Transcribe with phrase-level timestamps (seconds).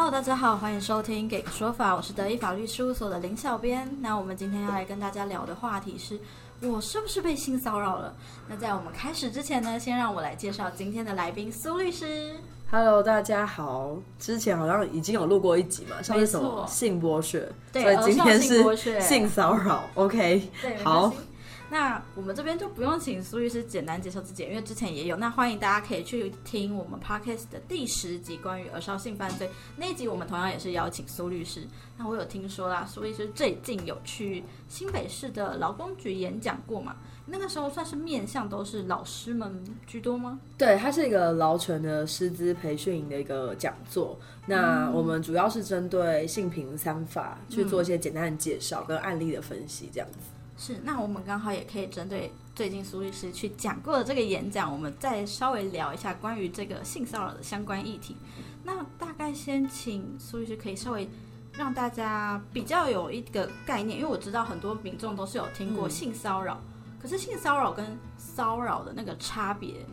[0.00, 3.90] Hello，大家好，欢迎收听《给个说法》，我是德意法律事务所的林小编。
[4.00, 6.20] 那我们今天要来跟大家聊的话题是，
[6.60, 8.14] 我是不是被性骚扰了？
[8.48, 12.36] 那在我们开始之前呢，先让我来介绍今天的来宾苏律师。
[12.70, 13.96] Hello，大家好。
[14.20, 19.82] 之前好像已经有录过一集嘛，像是什么性剥削，对所以今天是性骚扰。
[19.94, 21.12] OK，对，好。
[21.70, 25.16] 那我们这边就不用请苏律师简单介绍自己，因为之前也有。
[25.16, 31.66] 那欢迎大家可以去听我们 podcast 的第十集关于儿少性犯罪那一集，我们同样也是邀请苏律师。
[31.98, 36.96] 那我有听说啦，苏律师最近有去新北市的劳工局演讲过嘛？
[37.26, 40.40] 那个时候算是面向都是老师们居多吗？
[40.56, 44.18] 对，它是一个劳权的师资培训营的一个讲座。
[44.46, 50.18] 那我们主要是针对性平三法去做一些简单的介绍跟案例的分析，这样子。
[50.60, 58.16] 是，那我们刚好也可以针对最近苏律师去讲过的这个演讲，我们再稍微聊一下关于这个性骚扰的相关议题。
[58.64, 61.08] 那大概先请苏律师可以稍微
[61.56, 66.60] 让大家比较有一个概念，因为我知道很多民众都是有听过嗯性骚扰，
[67.00, 69.86] 可是性骚扰跟骚扰的那个差别，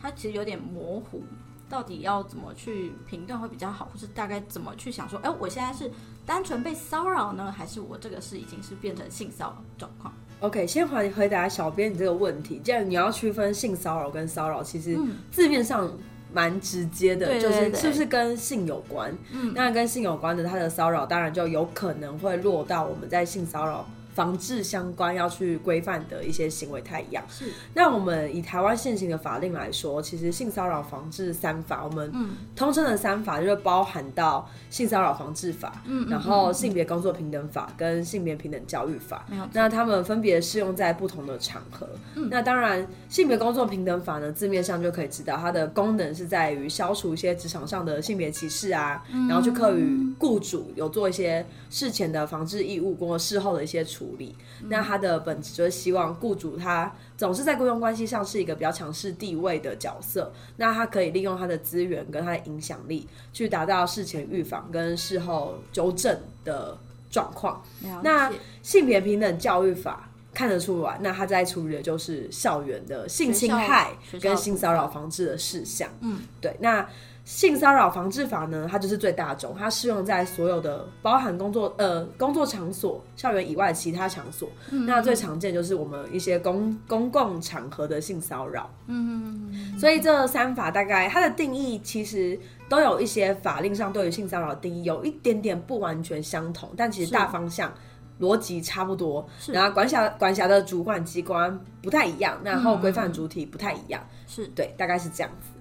[0.00, 1.24] 它其实有点模糊。
[1.72, 5.90] 到底要怎么去评断会比较好，或是大概怎么去想说，哎，我现在是
[6.26, 12.60] 单纯被骚扰呢，还是我这个是已经是变成性骚扰状况？OK，先回回答小编你这个问题。
[12.62, 15.90] 既然你要区分性骚扰跟骚扰，其实嗯字面上
[16.30, 19.10] 蛮直接的，就是是不是跟性有关？
[19.32, 27.24] 嗯那跟性有关的，它的骚扰当然就有可能会落到我们在性骚扰防治相关要去规范的一些行为太一样。
[27.28, 39.24] 是，那我们以台湾现行的法令来说，其实性骚扰防治三法，我们嗯通称的三法就是包含到性骚扰防治法，嗯，然后性别工作平等法跟性别平等教育法。
[39.28, 41.88] 没有那他们分别适用在不同的场合。
[42.14, 54.34] 嗯那当然，性别工作平等法呢，字面上就可以知道它的功能是在于消除一些职场上的性别歧视啊，嗯然后去课予雇主有做一些事前的防治义务，或事后的一些处理。
[54.68, 66.76] 那他的本质就是希望雇主他总是在雇佣关系上是一个比较强势地位的角色，那他可以利用他的资源跟他的影响力，去达到事前预防跟事后纠正的
[67.10, 67.62] 状况。
[68.02, 75.90] 那性别平等教育法看得出来，那他在处理的就是校园的性侵害跟性骚扰防治的事项。
[76.00, 76.56] 嗯，对。
[76.60, 76.88] 那
[77.24, 84.48] 性骚扰防治法呢，它就是最大众，它适用在所有的包含工作呃工作场所、校园以外其他场所。
[84.70, 88.68] 嗯那最常见就是我们一些公公共场合的性骚扰。
[88.88, 92.38] 嗯，所以这三法大概它的定义其实
[92.68, 97.72] 都有一些法令上对于性骚扰定义有一点点不完全相同，但其实大方向
[98.20, 99.24] 逻辑差不多。
[99.46, 105.51] 然后管辖管辖的主管机关不太一样，然后规嗯范主体不太一样，是对，大概是这样子。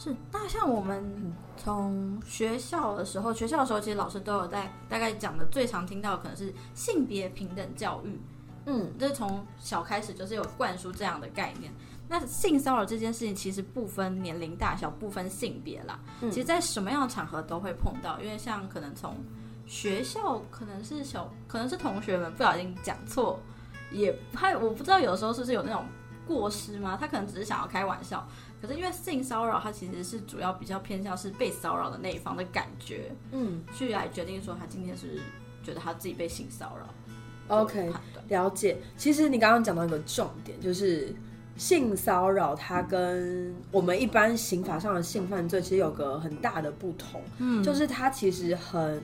[0.00, 0.16] 是。
[0.32, 8.18] 那像我们从学校的时候，学校的时候，其实老师都有在大概讲的，最常听到的可能是性别平等教育，
[8.64, 11.70] 嗯，就是从小开始就是有灌输这样的概念。
[12.08, 19.14] 那性骚扰这件事情其实不分年龄大小，不分性别啦，嗯其实在什么样的场合都会碰到，因为像可能从
[19.64, 23.38] 学校可能是小，可能是同学们不小心讲错，
[23.92, 25.84] 也还我不知道有时候是不是有那种
[26.30, 26.96] 过失吗？
[27.00, 28.26] 他可能只是想要开玩笑，
[28.62, 35.20] 可是因为性骚扰，它其实是主要比较偏向是被骚扰的那一方的感觉，嗯去来决定说他今天是
[35.64, 36.86] 觉得他自己被性骚扰。
[37.48, 37.92] ，OK，
[38.28, 38.78] 了解。
[38.96, 41.12] 其实你刚刚讲到一个重点，就是
[41.56, 49.02] 性骚扰，它跟我们一般刑法上的性犯罪其实有个很大的不同，嗯就是它其实很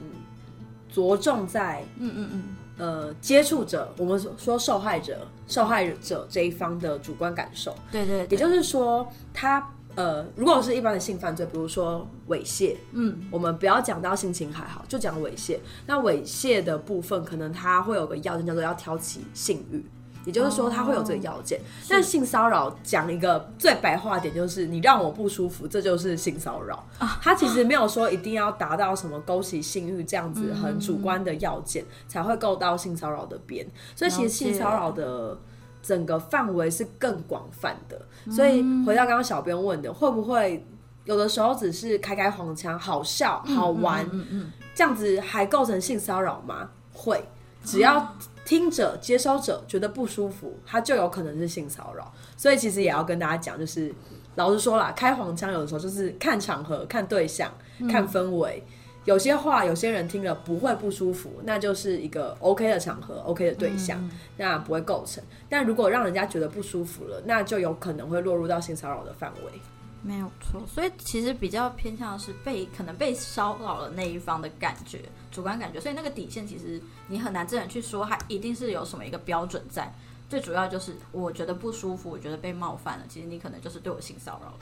[0.89, 7.75] 着重在嗯嗯嗯，呃接触者，我们说受害者、受害者这一方的主观感受。
[7.91, 15.59] 对对对，也就是说，他呃，如果是一般的性犯罪，比如说猥亵，嗯我们不要讲到性侵还好，就讲猥亵。
[15.87, 19.83] 那猥亵的部分，可能他会有个要件叫做要挑起性欲。
[20.27, 21.59] 也就是说，他会有这个要件。
[21.89, 26.85] 但性骚扰讲一个最白话点，就是你让我不舒服，这就是性骚扰。
[27.23, 33.67] 他其实没有说一定要达到什么勾起性欲这样子很主观的要件，才会够到性骚扰的边。
[33.95, 35.39] 所以其实性骚扰的
[35.81, 38.03] 整个范围是更广泛的。
[38.31, 40.67] 所以回到刚刚小编问的，会不会
[41.05, 46.69] 有的时候只是开开黄腔，好笑、好玩，嗯嗯这样子还构成性骚扰吗？
[46.93, 47.25] 会，
[47.67, 52.11] 只要听者、接收者觉得不舒服，他就有可能是性骚扰。
[52.37, 53.93] 所以其实也要跟大家讲，就是
[54.37, 57.53] 老实说啦，开黄腔有的时候就是看场合、看对象、
[57.91, 58.63] 看氛围。
[59.05, 65.23] 有些话有些人听了不会不舒服，那就是一个 OK 的场合、OK 的对象，那不会构成。
[65.49, 69.61] 但如果让人家觉得不舒服了，那就有可能会落入到性骚扰的范围。
[70.07, 75.01] 没有错，所以其实比较偏向是被可能被骚扰的那一方的感觉，
[75.33, 79.93] 主观感觉，所以那个底线其实你很难真的去说，它一定是有什么一个标准在。
[80.29, 84.53] 最主要就是我觉得不舒服，我觉得被冒犯了，其实你可能就是对我性骚扰。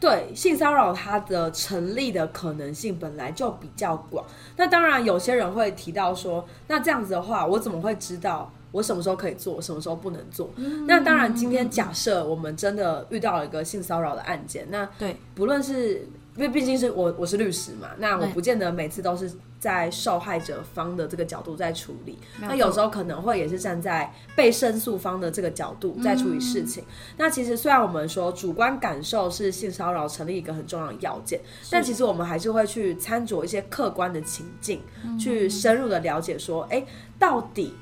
[0.00, 4.24] 对性骚扰，它的成立的可能性本来就比较广。
[4.56, 10.50] 那当然，有些人会提到说，那这样子的话，我怎么会知道我什么时候可以做，什么时候不能做？
[10.86, 16.06] 那当然，今天假设我们真的遇到了一个性骚扰的案件，那对，不论是。
[16.36, 26.84] 因为毕竟是我我是律师嘛，那我不见得每次都是在受害者方的这个角度在处理，那有时候可能会也是站在被申诉方的这个角度在处理事情。
[27.16, 31.40] 那其实虽然我们说主观感受是性骚扰成立一个很重要的要件，
[31.70, 34.82] 但其实我们还是会去参酌一些客观的情境，
[35.18, 36.84] 去深入的了解说，哎，
[37.18, 37.72] 到底。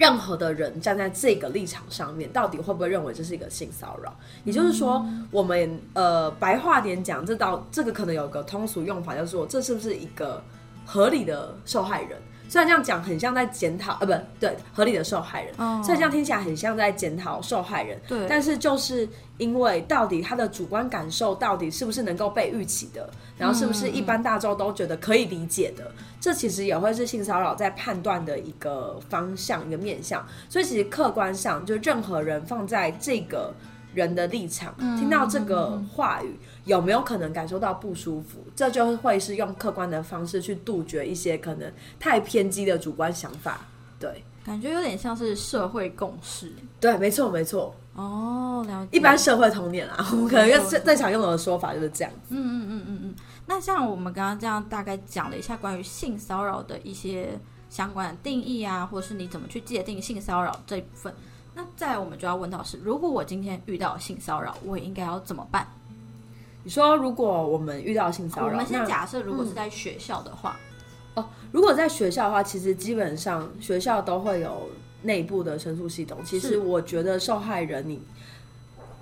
[0.00, 4.10] 任何的人站在这个立场上面，到底会不会认为这是一个性骚扰？
[4.44, 10.42] 也就是说，我们呃白话点讲，这道这个可能有个通俗用法，叫做这是不是一个
[10.86, 12.18] 合理的受害人？
[12.50, 19.08] 虽然这样讲很像在检讨，呃，不对，合理的受害人，虽然这样听起来很像在检讨受害人，对，但是就是
[19.38, 23.08] 因为到底他的主观感受到底是不是能够被预期的？
[23.38, 25.92] 然后是不是一般大众都觉得可以理解的？
[26.20, 30.26] 这其实也会是性骚扰在判断的一个方向、一个面向。
[30.48, 33.54] 所以其实客观上，就任何人放在这个
[33.94, 38.38] 人的立场，听到这个话语，有没有可能感受到不舒服？
[38.54, 43.66] 这就会是用客观的方式去杜绝一些可能太偏激的主观想法。
[43.98, 46.52] 对，感觉有点像是社会共识。
[46.80, 47.74] 对，没错，没错。
[47.94, 48.96] 哦，了解。
[48.96, 52.34] 一般社会童年啊， 我们可能要最常用的说法就是这样子。
[52.34, 53.14] 嗯嗯嗯嗯嗯。
[53.46, 61.12] 那像我们刚刚这样大概讲了一下关于性骚扰的一些相关的定义啊，或者是你怎么去界定性骚扰这一部分。
[61.54, 65.66] 那再我们就要问到是，如果我今天遇到性骚扰，我应该要怎么办？
[66.62, 70.56] 你说如果我们遇到性骚扰，我们先假设如果是在学校的话，
[71.14, 74.68] 哦，如果在学校的话，其实基本上学校都会有
[75.02, 76.18] 内部的申诉系统。
[76.24, 78.00] 其实我觉得受害人你。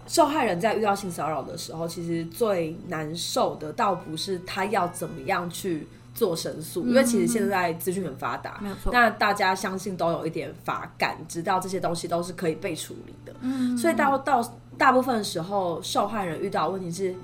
[0.07, 8.91] 受害人在遇到性骚扰的时候，其实最难受的倒不是他要怎么样去做申诉，因为其实现在资讯很发达，没有错。
[8.91, 13.35] 那大家相信都有一点法感，知道这些东西都是可以被处理的。
[13.43, 14.43] 嗯，所以到到
[14.79, 17.15] 大部分时候，受害人遇到问题是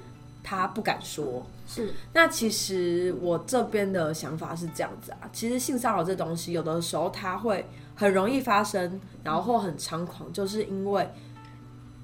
[0.44, 1.44] 他不敢说。
[1.66, 11.08] 是，那其实我这边的想法是这样子啊，其实性骚扰这东西有的时候它会很容易发生，然后或很猖狂，就是因为。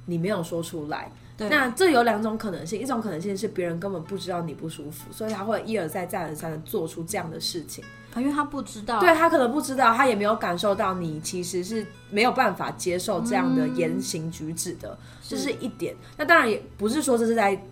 [0.07, 1.09] 你没有说出来，
[1.39, 7.85] 那这有两种可能性，一种可能性是别人根本不知道你不舒服，所以他会一而再再而三的做出这样的事情，
[8.17, 15.95] 因为他不知道，对他可能不知道，他也没有感受到你其实是没有办法接受这样的言行举止的，这是一点。
[16.17, 17.65] 那当然也不是说这是在，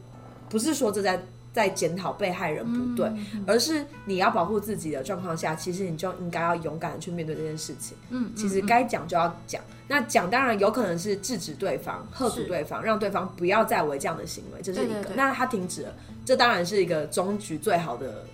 [0.49, 1.21] 不是说这在。
[1.51, 3.11] 在检讨被害人不对，
[3.45, 7.97] 而是你要保护自己的状况下，其实你就应该要勇敢的去面对这件事情。
[8.11, 9.61] 嗯，其实该讲就要讲。
[9.89, 15.11] 那讲当然有可能是制止对方、喝阻对方，让对方不要再为这样的行为，这是一个。
[15.17, 18.25] 那他停止了，这当然是一个终局最好的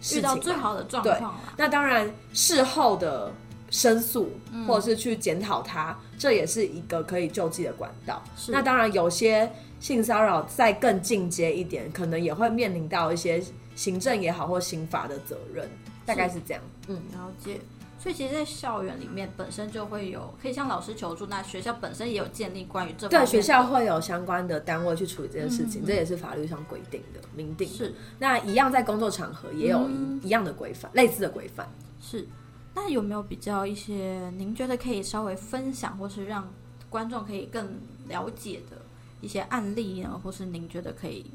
[0.00, 3.32] 事情，最好的状况那当然事后的
[3.70, 4.30] 申诉
[4.68, 8.22] 或者是去检讨他，这也是一个可以救济的管道。
[8.48, 9.50] 那当然有些。
[9.80, 13.42] 性骚扰再更进阶一点，可能也会面临到一些
[13.74, 15.68] 行政也好或刑法的责任，
[16.04, 16.62] 大概是这样。
[16.88, 17.60] 嗯，了解。
[18.00, 27.68] 所以其实，在校园里面本身就会有可以向老师求助，那学校本身也有建立关于这对学校会有相关的单位去处理这件事情，这也是法律上规定的明定。
[27.68, 27.92] 是。
[28.16, 29.90] 那一样在工作场合也有
[30.22, 31.68] 一样的规范，类似的规范。
[32.00, 32.24] 是。
[32.72, 36.48] 那有没有比较一些您觉得可以稍微分享，或是让
[36.88, 37.68] 观众可以更
[38.06, 38.76] 了解的？
[39.20, 41.26] 一些案例呢，或是您觉得可以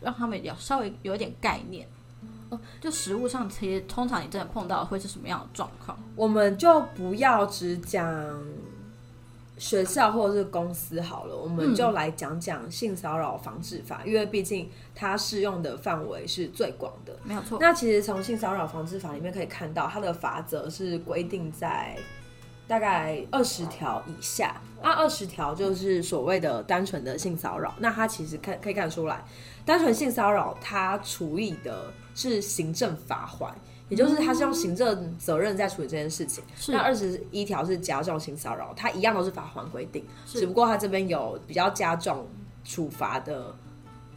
[0.00, 1.86] 让他们有稍微有一点概念
[2.50, 2.60] 哦。
[2.80, 5.98] 就食物上，其实通常你真的碰到会是什么样的状况？
[6.14, 8.40] 我们就不要只讲
[9.58, 17.16] 学校或者是公司好了，我们就来讲讲性骚扰防治法，因为毕竟它适用的范围是最广的。
[17.24, 17.58] 没有错。
[17.60, 21.96] 那其实从性骚扰防治法里面可以看到，它的法则是规定在。
[22.68, 27.74] 大概二十条以下，那二十条就是所谓的单纯的性骚扰。
[27.78, 29.22] 那它其实看可以看出来，
[29.66, 33.54] 单纯性骚扰它处理的是行政罚款，
[33.90, 36.42] 也就是它是用行政责任在处理这件事情。
[36.68, 42.26] 那二十一条是加重性骚扰，它一样都是罚款规定，只不过它这边有比较加重
[42.64, 43.54] 处罚的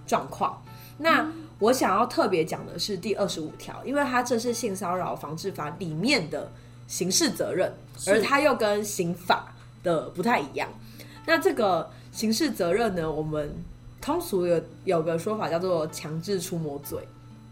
[0.08, 0.62] 状况。
[0.98, 6.50] 那我想要特别讲的是第二十五条，因为它这是性骚扰防治法里面的。
[6.88, 7.74] 刑事责任，
[8.08, 10.70] 而它又跟刑法的不太一样。
[11.26, 13.52] 那这个刑事责任呢，我们
[14.02, 17.00] 通俗有有个说法叫做强制触摸罪。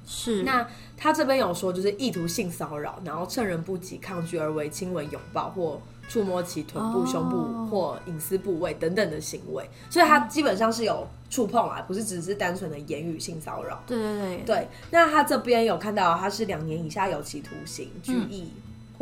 [0.06, 13.82] 是那他这边有说，就是意图性骚扰，然后趁人不及抗拒而为亲吻、拥抱或触摸其臀部、哦胸部或隐私部位等等的行为，所以他基本上是有触碰啊，不是只是单纯的言语性骚扰。
[13.88, 18.52] 对对对，对，那他这边有看到，他是两年以下有期徒刑、拘嗯役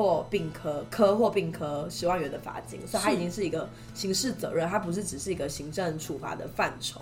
[0.02, 7.00] 或并科科或并科十万元的罚金，所以它已经是一个刑事责任，它不是只是一个行政处罚的范畴。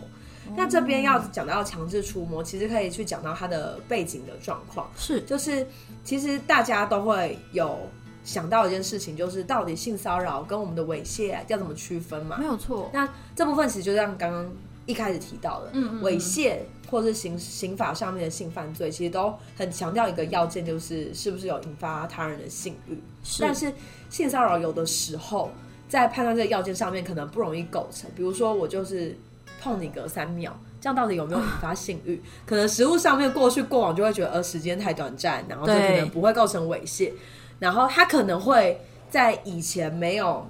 [0.58, 4.90] 那这边要讲到强制触摸，其实可以去讲到它的背景的状况。
[4.98, 5.66] 是就是
[6.04, 7.78] 其实大家都会有
[8.26, 12.46] 想到一件事情，就是到底性骚扰跟我们的猥亵要怎么区分嘛没？
[12.46, 12.90] 有错。
[12.94, 14.52] 那这部分其实就像刚刚
[14.90, 16.56] 一开始提到的，嗯嗯嗯猥亵
[16.90, 23.00] 或是刑刑法上面的性犯罪，其实都很强调一个要件，就是是不是有引发他人的性欲。
[23.24, 23.72] 是但是
[24.10, 25.52] 性骚扰有的时候
[25.88, 29.16] 在判断这个要件上面可能不容易构成，比如说我就是
[29.62, 32.20] 碰你个三秒，这样到底有没有引发性欲？
[32.48, 37.12] 可能食物上面过去过往就会觉得呃时间太短暂，然后就可能不会构成猥亵，
[37.60, 38.82] 然后他可能会
[39.12, 40.50] 在以前没有。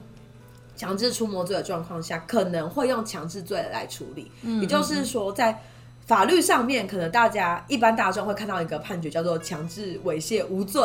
[0.79, 4.31] 强制触摸罪的状况下，可能会用强制罪来处理。
[4.43, 5.61] 嗯也就是说，在
[6.07, 10.81] 法律上面，可能大家一般大众会看到一个判决叫做强制猥亵无罪。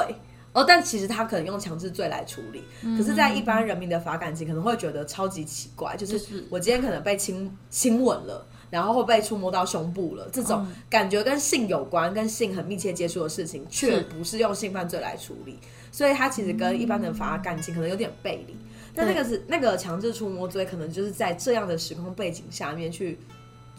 [0.52, 15.58] 哦，但其实他可能用强制罪来处理，嗯可是，在一般人民的法感情可能会觉得超级奇怪，就是我今天可能被亲亲吻了，然后会被触摸到胸部了，这种嗯感觉跟性有关、跟性很密切接触的事情，却不是用性犯罪来处理，
[15.90, 18.56] 所以它其实跟一般的法感情可能有点背离。
[18.94, 23.18] 但那个是那个强制触摸罪，可能就是在这样的时空背景下面去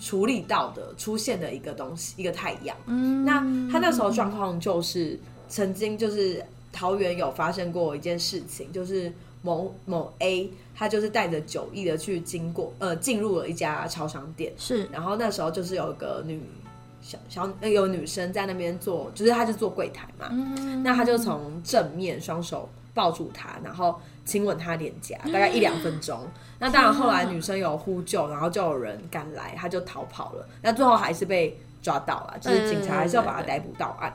[0.01, 2.75] 处理到的出现的一个东西，一个太阳。
[2.87, 3.39] 嗯那
[3.71, 5.17] 他那时候状况就是
[5.47, 6.43] 曾经就是
[6.73, 14.85] 桃园有发生过一件事情，就是某某 A 他就是带着酒意的去经过呃进入了一家超商店，是。
[14.91, 16.41] 然后那时候就是有一个女
[17.01, 20.83] 小小呃有女生在那边做，就是她就做柜台嘛，嗯。
[20.83, 26.27] 那她就从正面双手抱住他，然后亲吻他脸颊，大概一两分钟。
[26.57, 30.47] 那当然后来女生有呼救，然后就有人赶来，他就逃跑了。
[30.63, 34.11] 那最后还是被抓到了，就是警察还是要把他逮捕到案。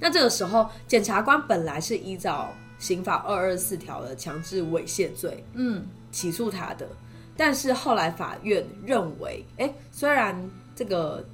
[0.00, 6.88] 那这个时候，检察官本来是依照刑法二二四条的强制猥亵罪嗯起诉他的，
[7.36, 11.24] 但是后来法院认为，哎、虽然这个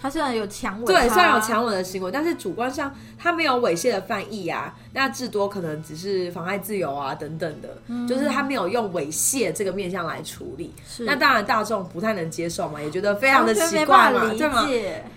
[0.00, 7.68] 他虽然有强吻，对，虽然有强吻的行为，但是主观上他没有猥亵的犯意啊，那至多可能只是妨碍自由啊等等的，
[8.06, 10.72] 就是他没有用猥亵这个面向来处理。
[11.00, 14.66] 那当然大众不太能接受嘛，也觉得非常的奇怪嘛，对吗？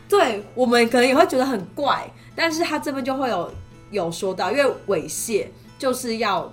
[0.09, 3.53] 对我们可能也会觉得很怪，但是他这边就会有
[3.91, 5.45] 有说到，因为猥亵
[5.77, 6.51] 就是要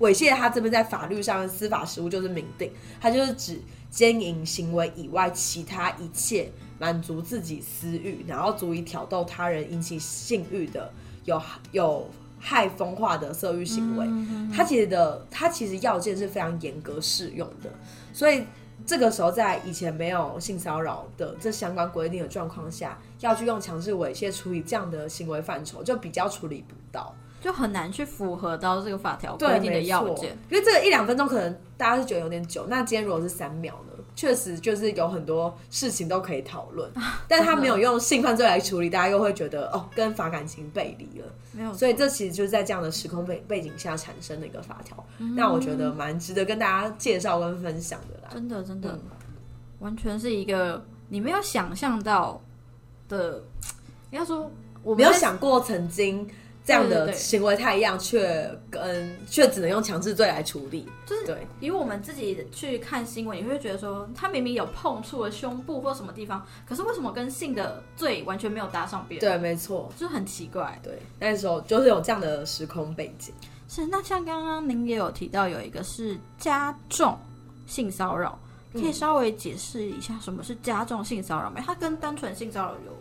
[0.00, 3.58] 猥亵，他这边在法律上的司法实务就是明定，他就是指
[3.92, 10.90] 奸淫行为以外其他一切满足自己私欲，然后足以挑逗他人引起性欲的
[11.26, 11.40] 有
[11.72, 12.08] 有
[12.40, 14.06] 害风化的色欲行为。
[14.50, 17.70] 它其实的它其实要件是非常严格适用的，
[18.14, 18.44] 所以
[18.86, 27.14] 这个时候在以前没有性骚扰的这相关规定的状况下，要去用强制猥亵处理这样的行为范畴，就比较处理不到。
[27.42, 30.30] 就很难去符合到这个法条对，规定的要件。
[30.48, 33.92] 因为这个一两分钟可能大家是觉得有点久，那今天如果是三秒呢？
[34.14, 36.88] 确实就是有很多事情都可以讨论，
[37.26, 41.26] 但他没有用性犯罪来处理，大家又会觉得哦，跟法感情背离了。
[41.52, 45.02] 没有，所以这其实就是在这样的时空背背景下产生的一个法条，
[45.34, 48.28] 那我觉得蛮值得跟大家介绍跟分享的啦。
[48.32, 49.00] 真的真的、嗯
[49.80, 52.40] 完全是一个你没有想象到
[53.08, 53.42] 的，
[54.12, 54.48] 应该说
[54.84, 56.24] 我没有想过曾经
[56.64, 70.78] 这样的行为太一样，却跟却只能用强制罪来处理，就是对以我们自己去看新闻，你会觉得说他明明有碰触了胸部或什么地方，可是为什么跟性的罪完全没有搭上边？，对，没错，就是很奇怪。
[70.82, 73.34] 对，那时候就是有这样的时空背景。
[73.68, 77.18] 是，那像刚刚您也有提到有一个是加重
[77.66, 78.38] 性骚扰，
[78.72, 81.62] 可以稍微解释一下什么是加重性骚扰吗？
[81.66, 82.92] 它跟单纯性骚扰有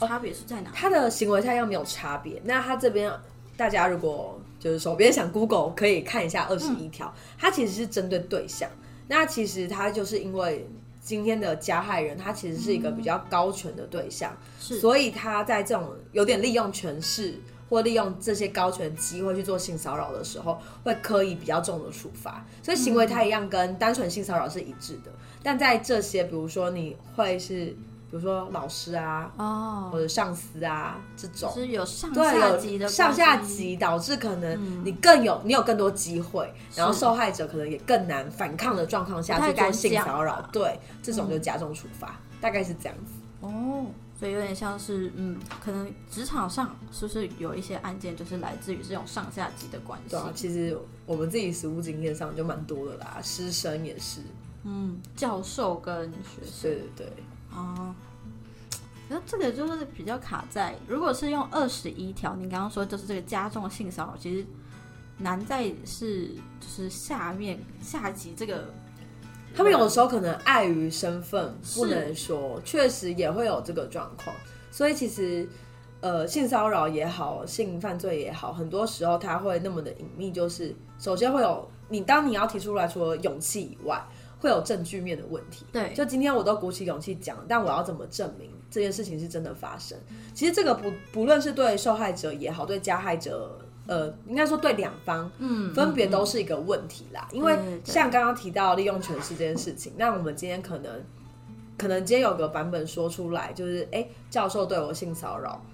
[0.00, 0.70] 差别是在哪？
[0.74, 2.40] 他的行为太样没有差别。
[2.44, 3.12] 那他这边
[3.56, 8.68] 大家如果就是手边想 Google 可以看一下二十一条，他其实是针对对象。
[9.08, 10.68] 那其实他就是因为
[11.00, 17.40] 今天的加害人，他其实是一个比较高权的对象，是所以他在这种有点利用权势。
[17.70, 25.10] 或利用这些高权机会去做性骚扰的时候，会刻意比较重的处罚，所以行为他一样跟单纯性骚扰是一致的。
[25.42, 27.74] 但在这些，比如说你会是，
[28.14, 31.52] 比比如说老师啊，哦，或者上司啊这种。
[31.52, 40.36] 是有上，下级的上下级，导致可能你更有你有更多机会，然后受害者可能也更难反抗的状况下去做性讲骚扰。
[40.36, 43.14] 吧，对，这种就加重处罚，大概是这样子。
[43.40, 43.84] 哦，
[44.16, 50.10] 所以有点像是，嗯，可能职场上是不是有一些案件就是来自于这种上下级的关系？
[50.10, 50.20] 对？
[50.20, 54.20] 啊，其实我们自己实务经验上就蛮多的啦，师生也是，
[54.62, 56.62] 嗯，教授跟学生。
[56.62, 57.12] 对对对。
[57.54, 57.94] 啊。
[59.06, 64.46] 那这个就是比较卡在，如果是用二十一条，你刚刚说就是这个加重性骚扰，其实
[65.18, 68.64] 难在是就是下面下级这个，
[69.54, 74.34] 他们有的时候可能碍于身份不能说，确实也会有这个状况。
[74.70, 75.46] 所以其实，
[76.00, 84.02] 呃，性骚扰也好，性犯罪也好，很多时候它会那么的隐秘，就是首先会有你当你要提出来，除了勇气以外，
[84.44, 85.64] 会有证据面的问题。
[85.72, 89.98] 对，就今天我都鼓起勇气讲，但我要怎么证明这件事情是真的发生？
[90.34, 97.26] 其实这个不不论是对受害者也好，对加害者，呃，应该说对两方，嗯，分别都是一个问题啦。
[97.32, 101.02] 因为像刚刚提到利用权势这件事情，那我们今天可能
[101.78, 105.64] 可能今天有个版本说出来，就是哎、诶教授对我性骚扰，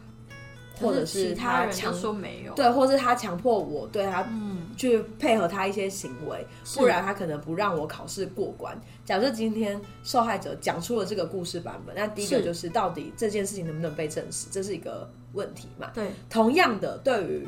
[0.81, 8.79] 或者是他强说没有，对，或是他强迫我对他嗯，去配合他一些行为，不然他可能不让我考试过关。
[9.05, 15.91] 假设今天受害者讲出了这个故事版本，那第一个就是到底这件事情能不能被证实，这是一个问题嘛？
[15.95, 17.47] 对，同样的，对于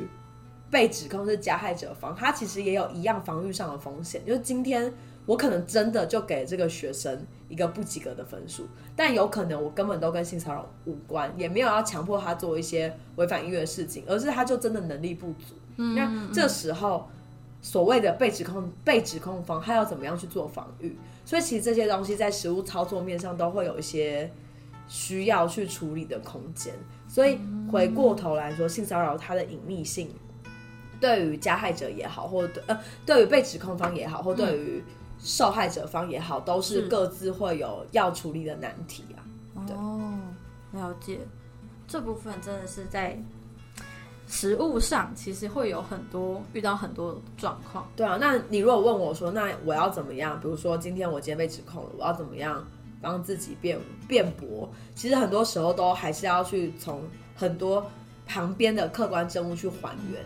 [0.69, 4.91] 被指控是加害者方，他其实也有一样防御上的风险，就是今天
[5.25, 15.53] 我可能真的就给这个学生一个不及格的分数，但有可能我根本都跟性骚扰无关，也没有要强迫他做一些违反音乐的事情，而是他就真的能力不足。
[15.77, 17.07] 嗯那这时候
[17.61, 20.97] 所谓的被指控被指控方，他要怎么样去做防御？
[21.23, 24.31] 所以其实这些东西在实物操作面上都会有一些
[24.87, 26.73] 需要去处理的空间。
[27.07, 27.37] 所以
[27.71, 30.09] 回过头来说，性骚扰它的隐秘性，
[30.99, 34.83] 对于加害者也好，或对呃对于被指控方也好，或对于
[35.23, 39.23] 受害者方也好，都是是各自会有要处理的难题啊。
[39.69, 40.11] 哦，
[40.73, 41.19] 了解，
[41.87, 43.17] 这部分真的是在
[44.27, 47.87] 实物上，其实会有很多遇到很多状况。
[47.95, 50.37] 对啊，那你如果问我说，那我要怎么样？
[50.41, 52.65] 比如说今天我今天被指控了，我要怎么样
[53.01, 54.69] 帮自己辩辩驳？
[54.93, 57.01] 其实很多时候都还是要去从
[57.35, 57.89] 很多
[58.27, 60.21] 旁边的客观证物去还原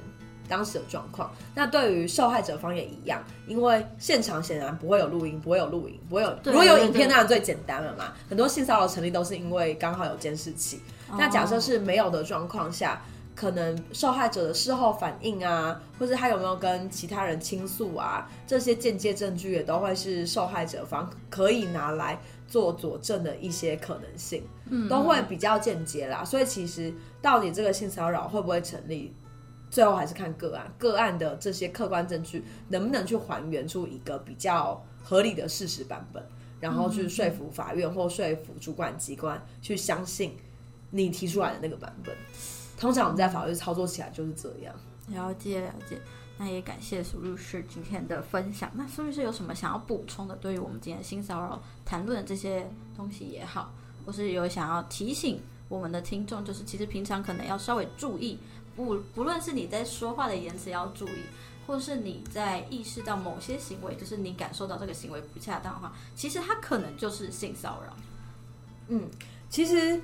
[0.47, 1.31] 当时的状况。
[1.53, 8.13] 那对于受害者方也一样，因为现场显然不会有录音，不会有录影，不会有如果有影片当然最简单了嘛。
[8.29, 10.81] 很多性骚扰成立都是因为刚好有监视器。
[11.17, 13.01] 那假设是没有的状况下，
[13.35, 26.25] 可能受害者的事后反应啊，或者他有没有跟其他人倾诉啊，这些间接证据也都会是受害者方可以拿来做佐证的一些可能性，嗯都会比较间接啦。
[26.25, 29.13] 所以其实到底这个性骚扰会不会成立，
[29.69, 36.25] 最后还是看个案，个案的这些客观证据能不能去还原出一个比较合理的事实版本，
[36.59, 40.35] 然后去说服法院或说服主管机关去相信
[40.91, 42.15] 你提出来的那个版本。
[42.77, 44.73] 通常我们在法律操作起来就是这样。
[45.07, 45.99] 了解了解，
[46.37, 48.69] 那也感谢苏律师今天的分享。
[48.75, 50.35] 那苏律师有什么想要补充的？
[50.35, 53.73] 对于我们今天性骚扰谈论的这些东西也好，
[54.05, 58.37] 或是有想要提醒我们的听众，就是其实平常可能要稍微注意，
[58.77, 61.23] 不不论是你在说话的言辞要注意，
[61.65, 67.93] 或是你在意识到某些行为，就是你感受到这个行为不恰当的话，其实它可能就是性骚扰。
[68.87, 69.09] 嗯
[69.49, 69.99] 其实，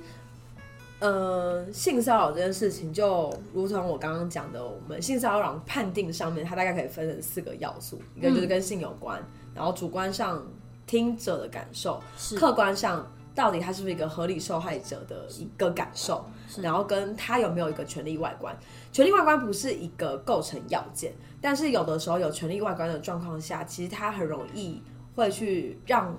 [1.00, 9.22] 呃，性骚扰这件事情，就如同我刚刚讲的，我们性骚扰判定上面，它大概可以分成四个要素，一个就是跟性有关，
[9.54, 10.42] 然后主观上
[10.86, 12.02] 听者的感受，
[12.36, 16.24] 客观上到底他是不是一个合理受害者的一个感受，
[16.62, 18.56] 然后跟他有没有一个权利外观。
[18.92, 24.80] 权利外观不是一个构成要件，但是有的时候有权利外观的状况下，其实他很容易
[25.16, 26.16] 会去让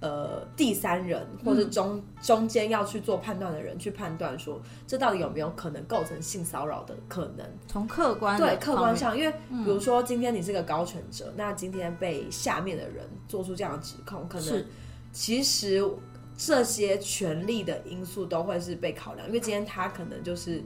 [0.00, 7.44] 呃第三人或者中、中间要去做判断的人去判断说，这到底有没有可能构成性骚扰的可能。
[7.66, 14.64] 从客观对客观上，因为比如说今天你是个高权者，那今天被下面的人做出这样的指控，可能
[15.10, 15.84] 其实
[16.38, 20.62] 这些权利的因素都会是被考量，因为今天他可能就是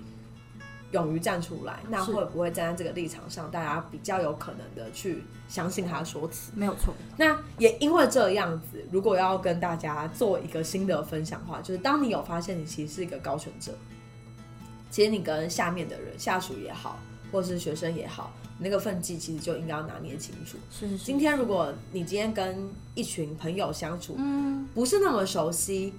[0.90, 6.52] 勇于站出来，那会不会站在这个立场上，大家比较有可能的去相信他说辞？
[6.54, 13.72] 没有错，那也因为这样子，如果要跟大家做一个新的分享的话，就是当你有发现你其实是一个高权者，
[14.90, 16.98] 其实你跟下面的人、下属也好，
[17.32, 20.58] 或是学生也好，你那个分际其实就应该要拿捏清楚。
[20.70, 25.94] 是是是，今天如果你今天跟一群朋友相处，嗯，不是那么熟悉，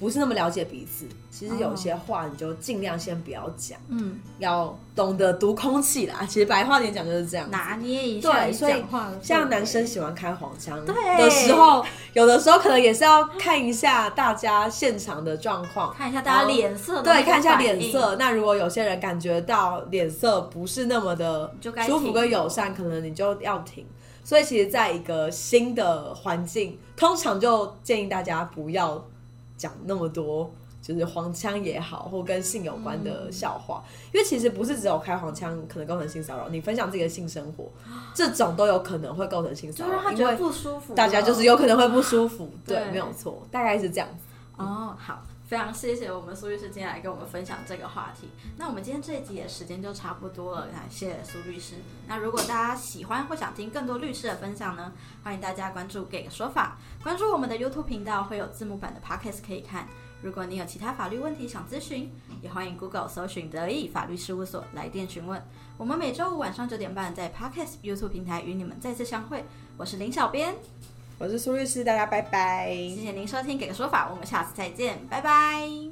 [0.00, 6.26] 不是那么了解彼此，其实有些话你就尽量先不要讲，嗯，要懂得读空气啦。
[6.26, 7.48] 其实白话点讲就是这样。
[7.50, 8.82] 拿捏一下你对
[9.22, 11.84] 像男生喜欢开黄腔对的时候，
[12.14, 17.60] 有的时候可能也是要看一下大家现场的状况，看一下大家脸色对，看一下。
[17.60, 18.16] 脸色。
[18.16, 21.54] 那如果有些人感觉到脸色不是那么的
[21.86, 23.84] 舒服跟友善，可能你就要停。
[24.24, 29.04] 所以其实，在一个新的环境，通常就建议大家不要
[29.60, 30.50] 讲那么多。
[30.82, 37.70] 就是黄腔也好，或跟性有关的笑话，因为其实不是只有开黄腔可能构成性骚扰，你分享自己的性生活，
[38.14, 44.24] 这种都有可能会构成性骚扰，因为不舒服，大家就是有可能会不舒服，对，对没有错，大概是这样子。
[44.56, 48.28] 哦，好，非常谢谢我们苏律师今天来跟我们分享这个话题。
[48.56, 51.74] 那我们今天这一集的时间就差不多了，感谢苏律师。
[52.06, 54.92] 那如果大家喜欢或想听更多律师的分享呢，
[55.24, 59.88] 欢迎大家关注“给个说法”，关注我们的 YouTube 频道，会有字幕版的 Podcast 可以看。
[60.22, 65.42] 如果你有其他法律问题想咨询，也欢迎 Google 搜寻德意法律事务所来电询问。
[65.76, 69.44] 我们每周五晚上九点半在 Podcast YouTube 平台与你们再次相会。
[69.76, 70.54] 我是林小编，
[71.20, 72.70] 我是苏律师，大家拜拜。
[72.70, 75.89] 谢谢您收听《给个说法》，我们下次再见，拜拜。